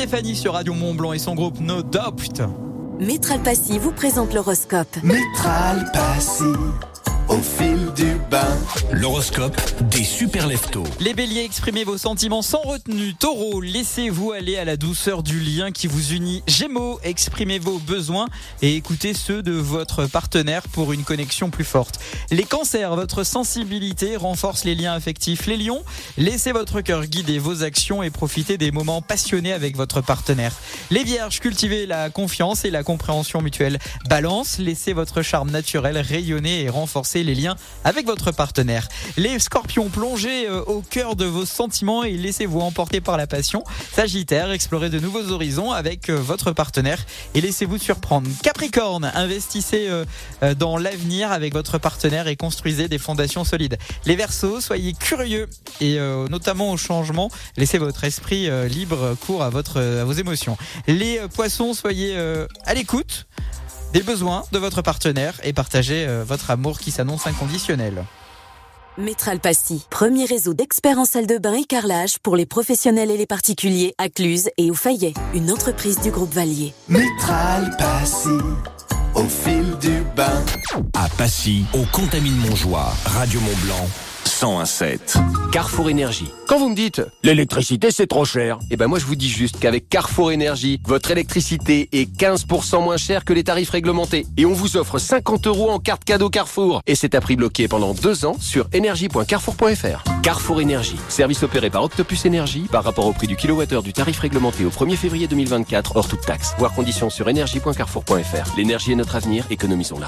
[0.05, 2.47] Stéphanie sur Radio Mont Blanc et son groupe No Doubt.
[2.99, 5.01] Métral Passy vous présente l'horoscope.
[5.01, 6.43] Métral Passy,
[7.35, 8.57] au fil du bain.
[8.91, 9.59] L'horoscope
[9.89, 10.83] des super leftos.
[11.01, 13.13] Les béliers, exprimez vos sentiments sans retenue.
[13.13, 16.43] Taureau, laissez-vous aller à la douceur du lien qui vous unit.
[16.47, 18.27] Gémeaux, exprimez vos besoins
[18.61, 21.99] et écoutez ceux de votre partenaire pour une connexion plus forte.
[22.31, 25.45] Les cancers, votre sensibilité renforce les liens affectifs.
[25.45, 25.83] Les lions,
[26.17, 30.53] laissez votre cœur guider vos actions et profitez des moments passionnés avec votre partenaire.
[30.89, 33.79] Les vierges, cultivez la confiance et la compréhension mutuelle.
[34.09, 38.87] Balance, laissez votre charme naturel rayonner et renforcer les liens avec votre partenaire.
[39.17, 43.63] Les scorpions, plongez euh, au cœur de vos sentiments et laissez-vous emporter par la passion.
[43.91, 47.03] Sagittaire, explorez de nouveaux horizons avec euh, votre partenaire
[47.33, 48.29] et laissez-vous surprendre.
[48.43, 50.05] Capricorne, investissez euh,
[50.55, 53.77] dans l'avenir avec votre partenaire et construisez des fondations solides.
[54.05, 55.47] Les Verseaux, soyez curieux
[55.81, 55.97] et
[56.29, 60.57] notamment au changement, laissez votre esprit libre cours à à vos émotions.
[60.87, 62.17] Les Poissons, soyez
[62.65, 63.25] à l'écoute
[63.95, 68.03] des besoins de votre partenaire et partagez euh, votre amour qui s'annonce inconditionnel.
[68.97, 73.15] Métral Passy, premier réseau d'experts en salle de bain et carrelage pour les professionnels et
[73.15, 76.73] les particuliers à Cluse et au Fayet, une entreprise du groupe Valier.
[76.89, 78.37] Métral Passy,
[79.15, 80.43] au fil du bain.
[80.93, 83.89] À Passy, au Contamine Montjoie, Radio Mont Blanc,
[84.41, 85.17] 1017.
[85.53, 86.29] Carrefour Énergie.
[86.47, 89.59] Quand vous me dites l'électricité c'est trop cher, eh ben moi je vous dis juste
[89.59, 94.25] qu'avec Carrefour Énergie, votre électricité est 15% moins chère que les tarifs réglementés.
[94.35, 96.81] Et on vous offre 50 euros en carte cadeau Carrefour.
[96.85, 100.03] Et c'est à prix bloqué pendant deux ans sur énergie.carrefour.fr.
[100.21, 100.99] Carrefour Énergie.
[101.07, 104.69] Service opéré par Octopus Énergie par rapport au prix du kilowattheure du tarif réglementé au
[104.69, 106.53] 1er février 2024 hors toute taxe.
[106.57, 108.57] Voir conditions sur énergie.carrefour.fr.
[108.57, 110.07] L'énergie est notre avenir, économisons-la.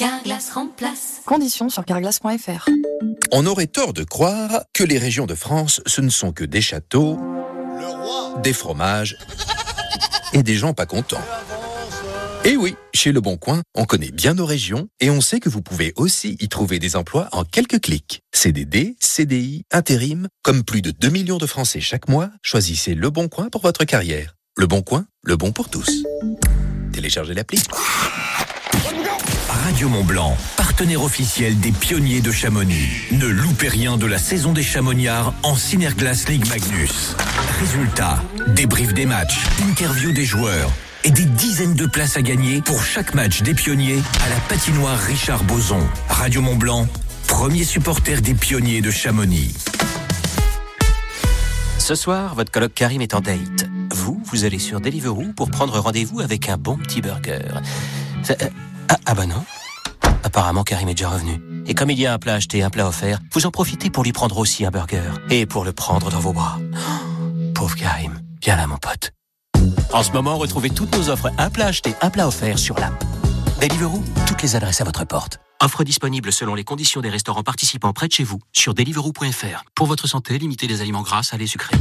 [0.00, 1.20] Carglass remplace.
[1.26, 2.70] Conditions sur carglass.fr.
[3.32, 6.62] On aurait tort de croire que les régions de France, ce ne sont que des
[6.62, 7.18] châteaux,
[8.42, 9.18] des fromages
[10.32, 11.20] et des gens pas contents.
[12.46, 15.50] Et oui, chez Le Bon Coin, on connaît bien nos régions et on sait que
[15.50, 18.22] vous pouvez aussi y trouver des emplois en quelques clics.
[18.32, 23.28] CDD, CDI, intérim, comme plus de 2 millions de Français chaque mois, choisissez Le Bon
[23.28, 24.34] Coin pour votre carrière.
[24.56, 26.04] Le Bon Coin, le bon pour tous.
[26.90, 27.62] Téléchargez l'appli.
[29.64, 32.88] Radio Mont Blanc, partenaire officiel des pionniers de Chamonix.
[33.12, 37.14] Ne loupez rien de la saison des Chamoniards en Synerglass League Magnus.
[37.58, 40.70] Résultats, débrief des matchs, interview des joueurs
[41.04, 44.98] et des dizaines de places à gagner pour chaque match des pionniers à la patinoire
[44.98, 45.86] Richard Boson.
[46.08, 46.88] Radio Mont Blanc,
[47.26, 49.54] premier supporter des pionniers de Chamonix.
[51.78, 53.68] Ce soir, votre coloc Karim est en date.
[53.92, 57.40] Vous, vous allez sur Deliveroo pour prendre rendez-vous avec un bon petit burger.
[58.30, 58.48] Euh,
[58.90, 59.44] ah, ah bah non.
[60.24, 61.40] Apparemment, Karim est déjà revenu.
[61.66, 64.02] Et comme il y a un plat acheté, un plat offert, vous en profitez pour
[64.02, 65.12] lui prendre aussi un burger.
[65.30, 66.58] Et pour le prendre dans vos bras.
[66.58, 68.20] Oh, pauvre Karim.
[68.42, 69.12] Viens là, mon pote.
[69.92, 73.04] En ce moment, retrouvez toutes nos offres un plat acheté, un plat offert sur l'app.
[73.60, 75.38] Deliveroo, toutes les adresses à votre porte.
[75.62, 79.64] Offre disponible selon les conditions des restaurants participants près de chez vous sur deliveroo.fr.
[79.76, 81.76] Pour votre santé, limitez les aliments gras, salés, sucrés.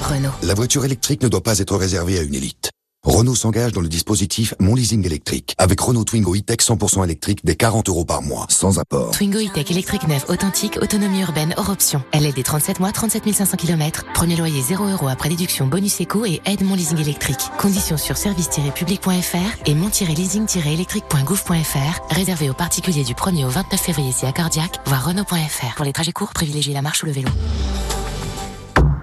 [0.00, 0.32] Renault.
[0.42, 2.70] La voiture électrique ne doit pas être réservée à une élite.
[3.04, 7.56] Renault s'engage dans le dispositif Mon Leasing électrique avec Renault Twingo E-Tech 100% électrique dès
[7.56, 9.12] 40 euros par mois, sans apport.
[9.12, 12.02] Twingo E-Tech électrique neuf authentique, autonomie urbaine hors option.
[12.12, 14.04] Est des 37 mois, 37 500 km.
[14.14, 17.40] Premier loyer 0 euros après déduction bonus éco et aide mon leasing électrique.
[17.58, 22.14] Conditions sur service-public.fr et mon-leasing-électrique.gouv.fr.
[22.14, 25.74] Réservé aux particuliers du 1er au 29 février si à Cardiac, voire Renault.fr.
[25.76, 27.28] Pour les trajets courts, privilégiez la marche ou le vélo.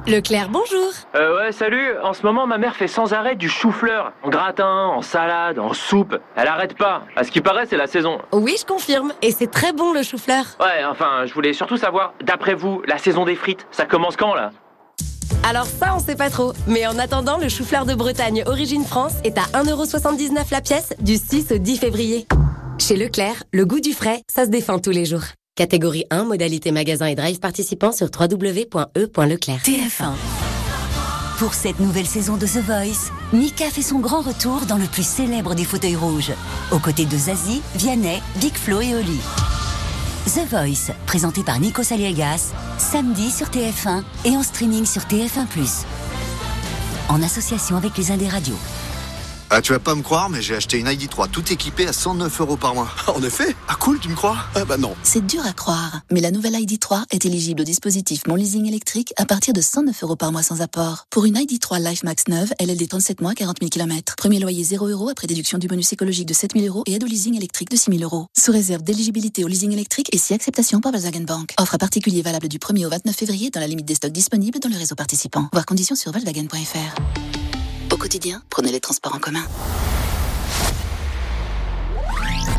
[0.07, 0.91] Leclerc, bonjour.
[1.15, 1.97] Euh, ouais, salut.
[2.03, 4.13] En ce moment, ma mère fait sans arrêt du chou-fleur.
[4.21, 6.15] En gratin, en salade, en soupe.
[6.35, 7.01] Elle arrête pas.
[7.15, 8.19] À ce qui paraît, c'est la saison.
[8.31, 9.13] Oui, je confirme.
[9.23, 10.45] Et c'est très bon le chou-fleur.
[10.59, 14.35] Ouais, enfin, je voulais surtout savoir, d'après vous, la saison des frites, ça commence quand,
[14.35, 14.51] là?
[15.43, 16.53] Alors ça, on sait pas trop.
[16.67, 21.15] Mais en attendant, le chou-fleur de Bretagne Origine France est à 1,79€ la pièce du
[21.15, 22.27] 6 au 10 février.
[22.77, 25.23] Chez Leclerc, le goût du frais, ça se défend tous les jours.
[25.57, 29.61] Catégorie 1, modalité magasin et drive participant sur www.e.leclerc.
[29.63, 30.11] TF1.
[31.39, 35.07] Pour cette nouvelle saison de The Voice, Mika fait son grand retour dans le plus
[35.07, 36.33] célèbre des fauteuils rouges,
[36.73, 39.21] aux côtés de Zazie, Vianney, Big Flo et Oli.
[40.25, 45.85] The Voice, présenté par Nico Saliegas, samedi sur TF1 et en streaming sur TF1+.
[47.07, 48.55] En association avec les Indés Radio.
[49.57, 52.41] Ah, tu vas pas me croire, mais j'ai acheté une ID3 tout équipée à 109
[52.41, 52.89] euros par mois.
[53.07, 54.35] En effet Ah cool, tu me crois?
[54.53, 54.93] Ah bah non.
[55.01, 59.13] C'est dur à croire, mais la nouvelle ID3 est éligible au dispositif Mon Leasing électrique
[59.15, 61.05] à partir de 109 euros par mois sans apport.
[61.09, 64.17] Pour une ID3 Life Max 9, LLD 37 mois, 40 000 km.
[64.17, 67.05] Premier loyer 0 euros après déduction du bonus écologique de 7 000 euros et aide
[67.05, 68.27] au leasing électrique de 6 000 euros.
[68.37, 71.53] Sous réserve d'éligibilité au leasing électrique et si acceptation par Volkswagen Bank.
[71.61, 74.59] Offre à particulier valable du 1er au 29 février dans la limite des stocks disponibles
[74.59, 75.47] dans le réseau participant.
[75.53, 77.44] Voir conditions sur volkswagen.fr.
[77.95, 79.45] Au quotidien, prenez les transports en commun.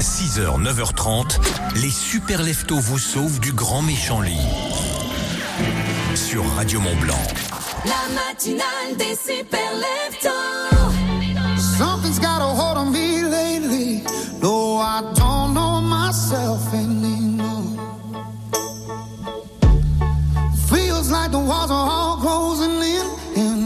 [0.00, 1.36] 6h, 9h30,
[1.74, 4.40] les super leftos vous sauvent du grand méchant lit.
[6.14, 7.20] Sur Radio Mont Blanc.
[7.84, 10.30] La matinale des super leftos.
[11.76, 14.04] Something's got a hold on me lately.
[14.40, 17.76] No, I don't know myself anymore.
[20.70, 22.80] Feels like the walls are all closing
[23.36, 23.65] in,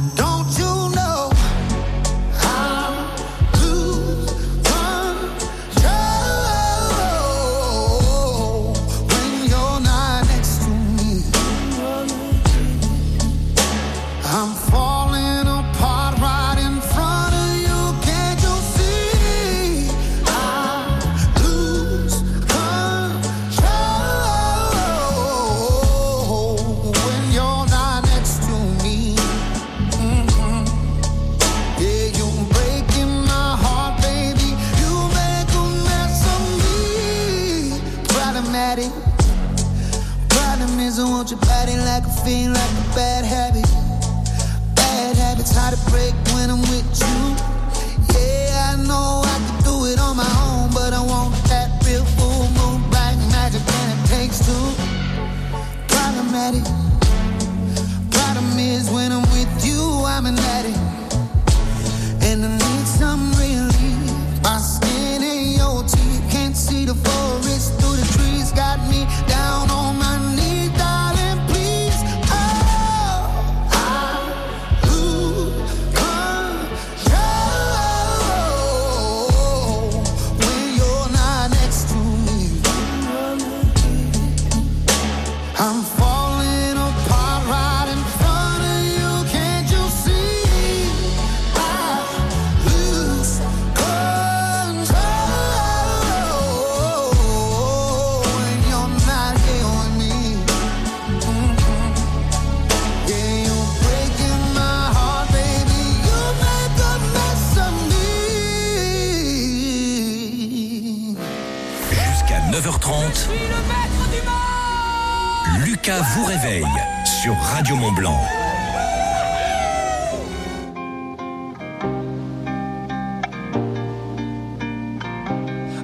[118.01, 118.19] Blanc.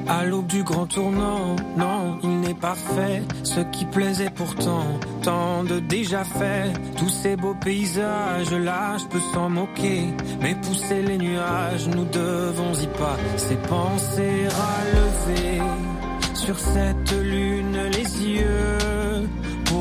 [0.07, 3.21] À l'aube du grand tournant, non, il n'est pas fait.
[3.43, 6.73] Ce qui plaisait pourtant, tant de déjà fait.
[6.97, 10.07] Tous ces beaux paysages là, je peux s'en moquer.
[10.41, 13.17] Mais pousser les nuages, nous devons y pas.
[13.35, 15.61] C'est penser à lever
[16.33, 17.56] sur cette lune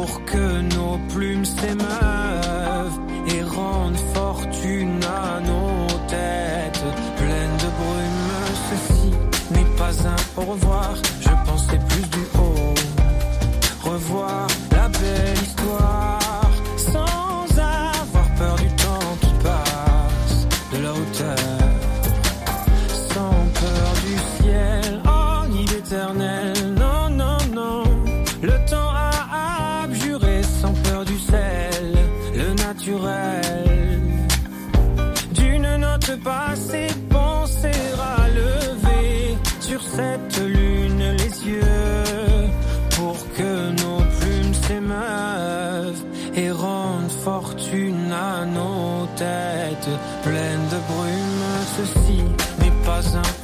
[0.06, 2.98] pour que nos plumes s'émeuvent
[3.28, 6.84] et rendent fortune à nos têtes
[7.16, 8.30] pleines de brume.
[8.70, 9.10] Ceci
[9.52, 12.74] n'est pas un au revoir, je pensais plus du haut.
[13.90, 14.46] Revoir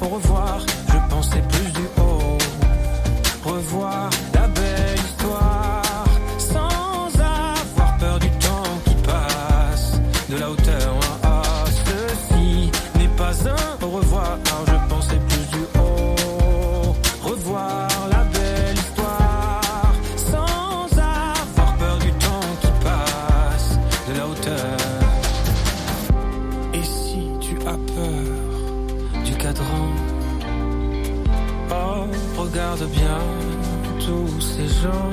[0.02, 0.71] au revoir.
[32.72, 33.18] Regarde bien
[33.98, 35.10] tous ces gens.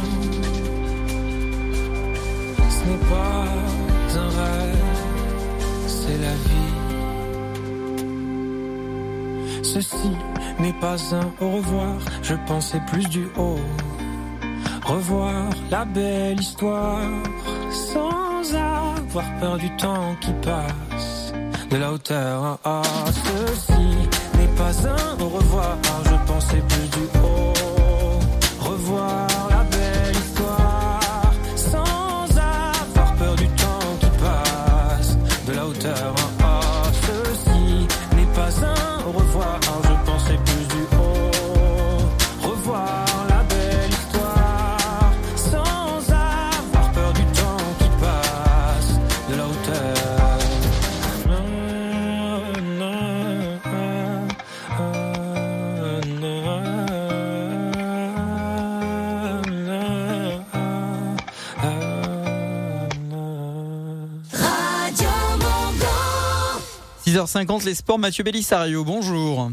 [2.69, 3.43] Ce n'est pas
[4.17, 4.77] un rêve,
[5.85, 6.73] c'est la vie.
[9.61, 10.11] Ceci
[10.59, 13.59] n'est pas un au revoir, je pensais plus du haut.
[14.85, 17.09] Revoir la belle histoire
[17.71, 21.33] sans avoir peur du temps qui passe.
[21.69, 24.07] De la hauteur, ah, ceci
[24.37, 25.77] n'est pas un au revoir,
[26.39, 28.19] pensais plus du haut.
[28.59, 29.28] Revoir
[67.19, 69.51] 6h50, les sports, Mathieu Bellissario, bonjour.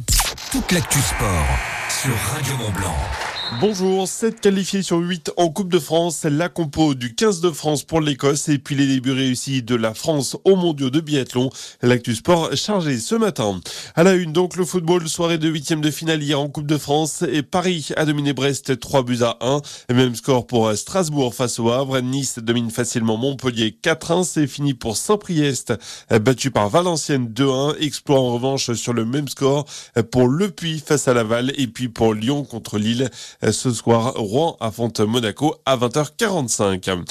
[0.52, 1.46] Toute l'actu sport
[1.88, 3.25] sur Radio Mont Blanc.
[3.60, 7.84] Bonjour, 7 qualifiés sur 8 en Coupe de France, la compo du 15 de France
[7.84, 11.50] pour l'Écosse et puis les débuts réussis de la France aux mondiaux de biathlon.
[11.80, 13.60] L'actu sport chargé ce matin.
[13.94, 16.76] À la une donc le football, soirée de huitième de finale hier en Coupe de
[16.76, 19.62] France et Paris a dominé Brest 3 buts à 1.
[19.94, 22.00] Même score pour Strasbourg face au Havre.
[22.00, 24.24] Nice domine facilement Montpellier 4-1.
[24.24, 25.72] C'est fini pour Saint-Priest
[26.10, 27.78] battu par Valenciennes 2-1.
[27.80, 29.64] Exploit en revanche sur le même score
[30.10, 33.08] pour Le Puy face à Laval et puis pour Lyon contre Lille.
[33.42, 37.04] Ce soir, Rouen affronte Monaco à 20h45.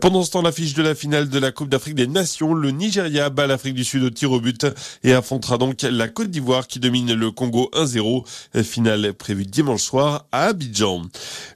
[0.00, 3.30] Pendant ce temps, l'affiche de la finale de la Coupe d'Afrique des Nations, le Nigeria
[3.30, 4.66] bat l'Afrique du Sud au tir au but
[5.02, 8.62] et affrontera donc la Côte d'Ivoire qui domine le Congo 1-0.
[8.62, 11.02] Finale prévue dimanche soir à Abidjan.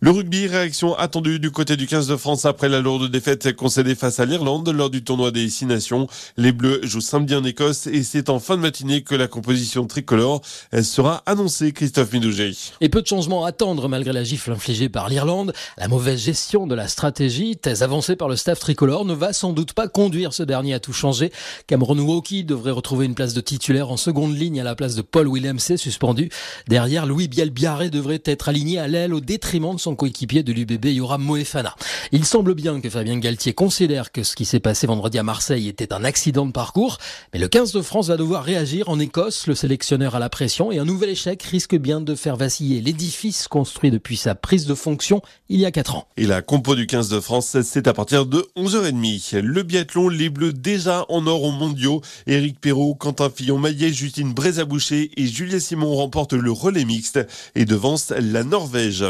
[0.00, 3.94] Le rugby, réaction attendue du côté du 15 de France après la lourde défaite concédée
[3.94, 6.08] face à l'Irlande lors du tournoi des Six Nations.
[6.36, 9.86] Les Bleus jouent samedi en Écosse et c'est en fin de matinée que la composition
[9.86, 10.42] tricolore
[10.82, 11.72] sera annoncée.
[11.72, 12.52] Christophe Midouget.
[12.80, 15.52] Et peu de changements à attendre malgré la gifle infligée par l'Irlande.
[15.76, 19.52] La mauvaise gestion de la stratégie, thèse avancée par le staff tricolore, ne va sans
[19.52, 21.30] doute pas conduire ce dernier à tout changer.
[21.66, 25.02] Cameron Woki devrait retrouver une place de titulaire en seconde ligne à la place de
[25.02, 26.30] Paul Williamsey suspendu.
[26.66, 30.86] Derrière, Louis Bielbiaré devrait être aligné à l'aile au détriment de son coéquipier de l'UBB
[30.86, 31.76] Yoram Moefana.
[32.10, 35.68] Il semble bien que Fabien Galtier considère que ce qui s'est passé vendredi à Marseille
[35.68, 36.96] était un accident de parcours,
[37.34, 39.46] mais le 15 de France va devoir réagir en Écosse.
[39.46, 43.48] Le sélectionneur à la pression et un nouvel échec risque bien de faire vaciller l'édifice
[43.48, 46.06] construit depuis sa prise de fonction il y a 4 ans.
[46.16, 49.40] Et la compo du 15 de France, c'est à partir de 11h30.
[49.40, 52.02] Le biathlon, les Bleus déjà en or aux mondiaux.
[52.26, 57.18] Éric Perrault, Quentin Fillon-Maillet, Justine Brézaboucher et Julia Simon remportent le relais mixte
[57.54, 59.04] et devancent la Norvège.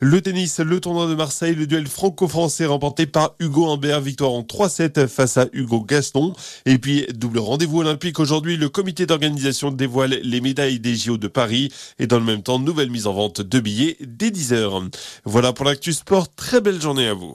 [0.00, 4.42] Le tennis, le tournoi de Marseille, le duel franco-français remporté par Hugo Humbert, victoire en
[4.42, 6.34] 3-7 face à Hugo Gaston.
[6.66, 11.28] Et puis, double rendez-vous olympique aujourd'hui, le comité d'organisation dévoile les médailles des JO de
[11.28, 14.92] Paris et dans le même temps, nouvelle mise en vente de billets dès 10h.
[15.24, 17.34] Voilà pour l'actu sport, très belle journée à vous.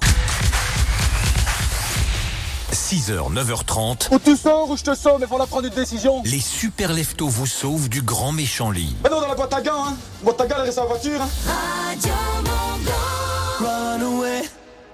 [2.74, 6.22] 6h, 9h30, Ou tu sors ou je te sors, mais faut la prendre une décision.
[6.26, 8.96] les super leftos vous sauvent du grand méchant lit.
[9.04, 9.98] Mais non, dans la boîte à gants, hein.
[10.24, 11.30] Boîte à gants, elle reste en voiture, hein.
[11.48, 13.68] Radio Mont Blanc.
[13.68, 14.42] Run away,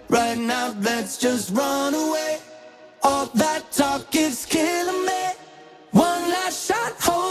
[0.09, 2.39] right now, let's just run away.
[3.03, 5.33] All that talk is killing me.
[5.91, 7.22] One last shot, hold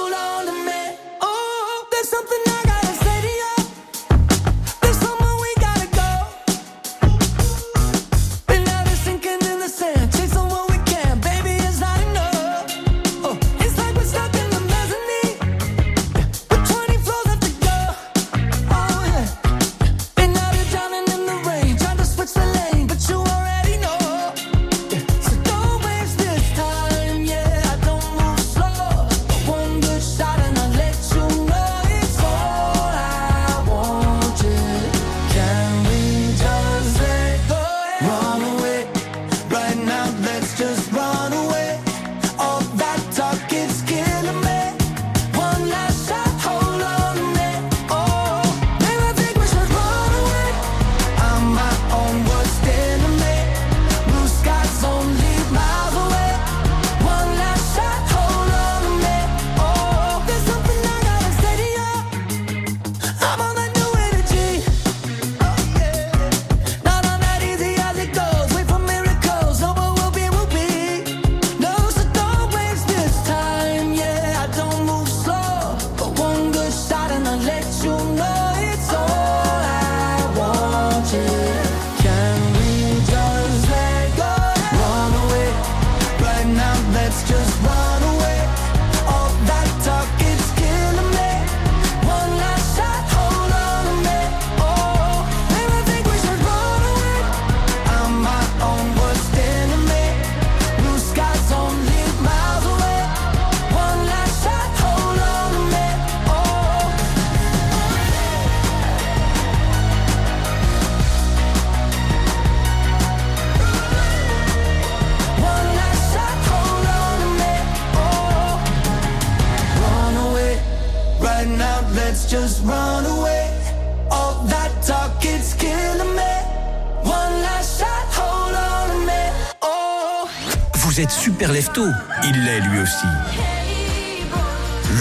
[130.73, 131.83] Vous êtes super lefto.
[132.25, 133.07] Il l'est lui aussi.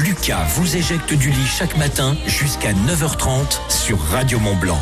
[0.03, 4.82] Lucas vous éjecte du lit chaque matin jusqu'à 9h30 sur Radio Mont Blanc.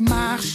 [0.00, 0.45] deixa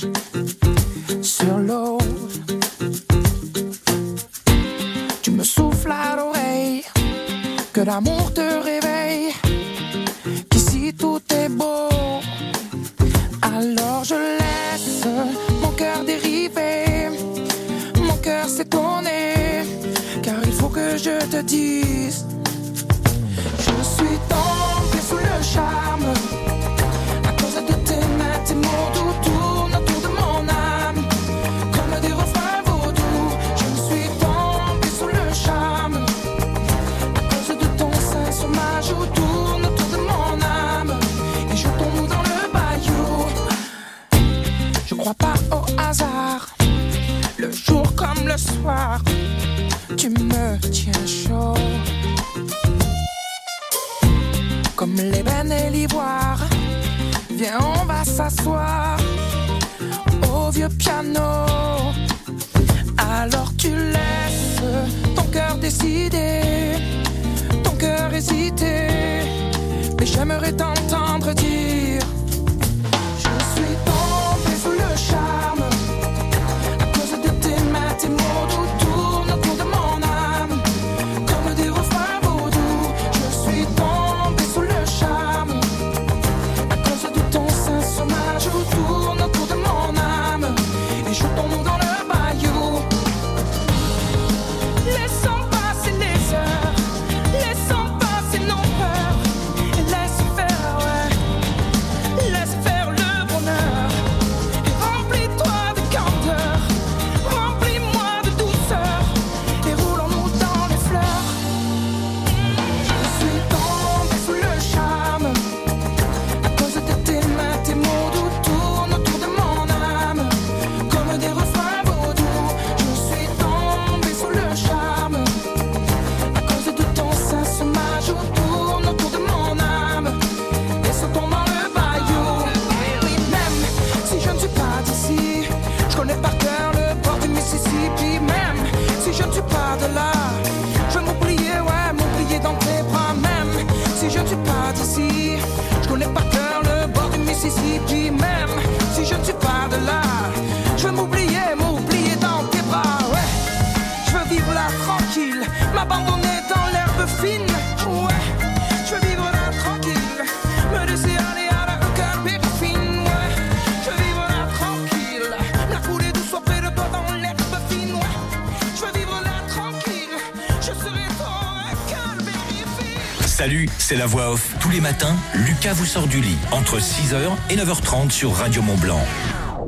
[173.91, 174.55] c'est la voix off.
[174.61, 177.17] Tous les matins, Lucas vous sort du lit entre 6h
[177.49, 179.01] et 9h30 sur Radio Mont Blanc.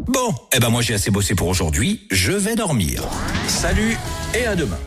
[0.08, 3.04] Bon, eh ben moi j'ai assez bossé pour aujourd'hui, je vais dormir.
[3.50, 3.98] Salut
[4.34, 4.78] et à demain.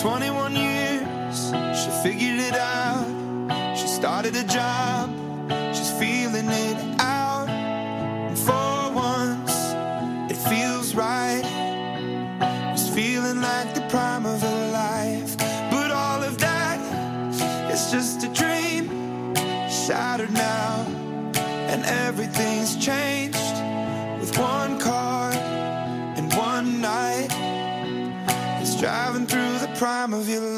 [0.00, 3.04] Twenty-one years, she figured it out.
[3.76, 5.17] She started a job.
[19.88, 20.84] shattered now,
[21.72, 23.38] and everything's changed
[24.20, 27.28] with one car and one night.
[28.60, 30.57] It's driving through the prime of your life.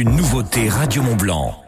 [0.00, 1.60] une nouveauté Radio Mont Blanc.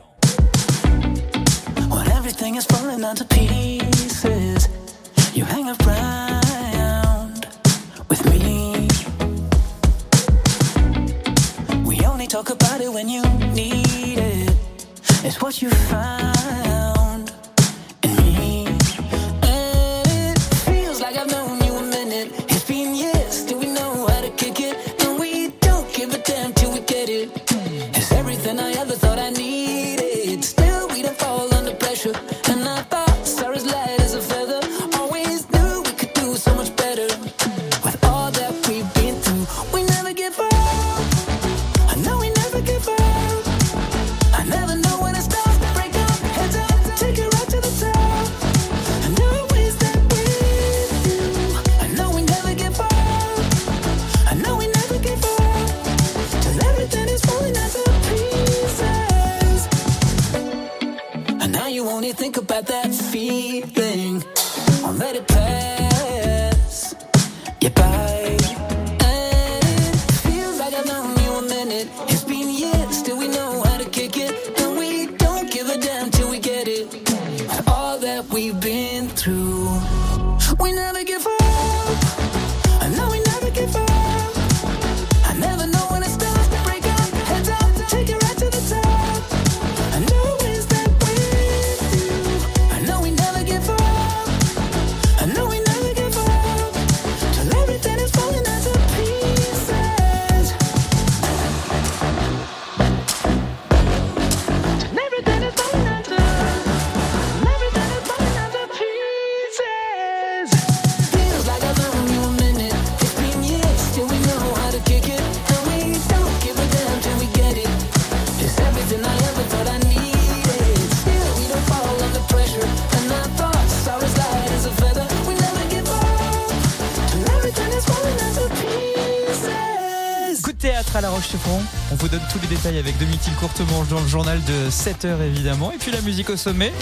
[133.43, 135.73] courte manche dans le journal de 7h évidemment.
[135.73, 136.73] Et puis la musique au sommet.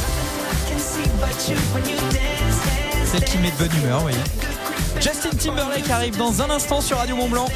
[3.07, 4.13] Celle qui met de bonne humeur, oui.
[5.01, 7.47] Justin Timberlake arrive dans un instant sur Radio Mont Blanc.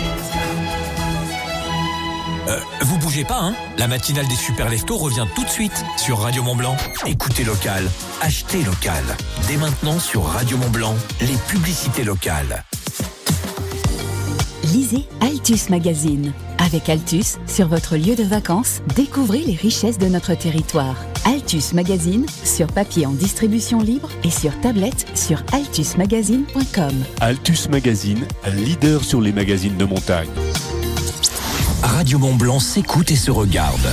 [2.49, 6.21] Euh, vous bougez pas, hein La matinale des super leftos revient tout de suite sur
[6.21, 6.75] Radio Mont Blanc.
[7.05, 7.85] Écoutez local,
[8.23, 9.05] achetez local.
[9.49, 12.65] Dès maintenant sur Radio Mont Blanc, les publicités locales.
[14.73, 16.33] Lisez Altus Magazine.
[16.65, 20.97] Avec Altus, sur votre lieu de vacances, découvrez les richesses de notre territoire.
[21.27, 27.05] Altus Magazine, sur papier en distribution libre et sur tablette sur altusmagazine.com.
[27.21, 30.29] Altus Magazine, leader sur les magazines de montagne.
[31.83, 33.87] Radio Mont-Blanc s'écoute et se regarde.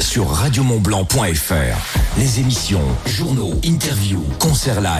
[0.00, 4.90] Sur radiomontblanc.fr, les émissions, journaux, interviews, concerts live.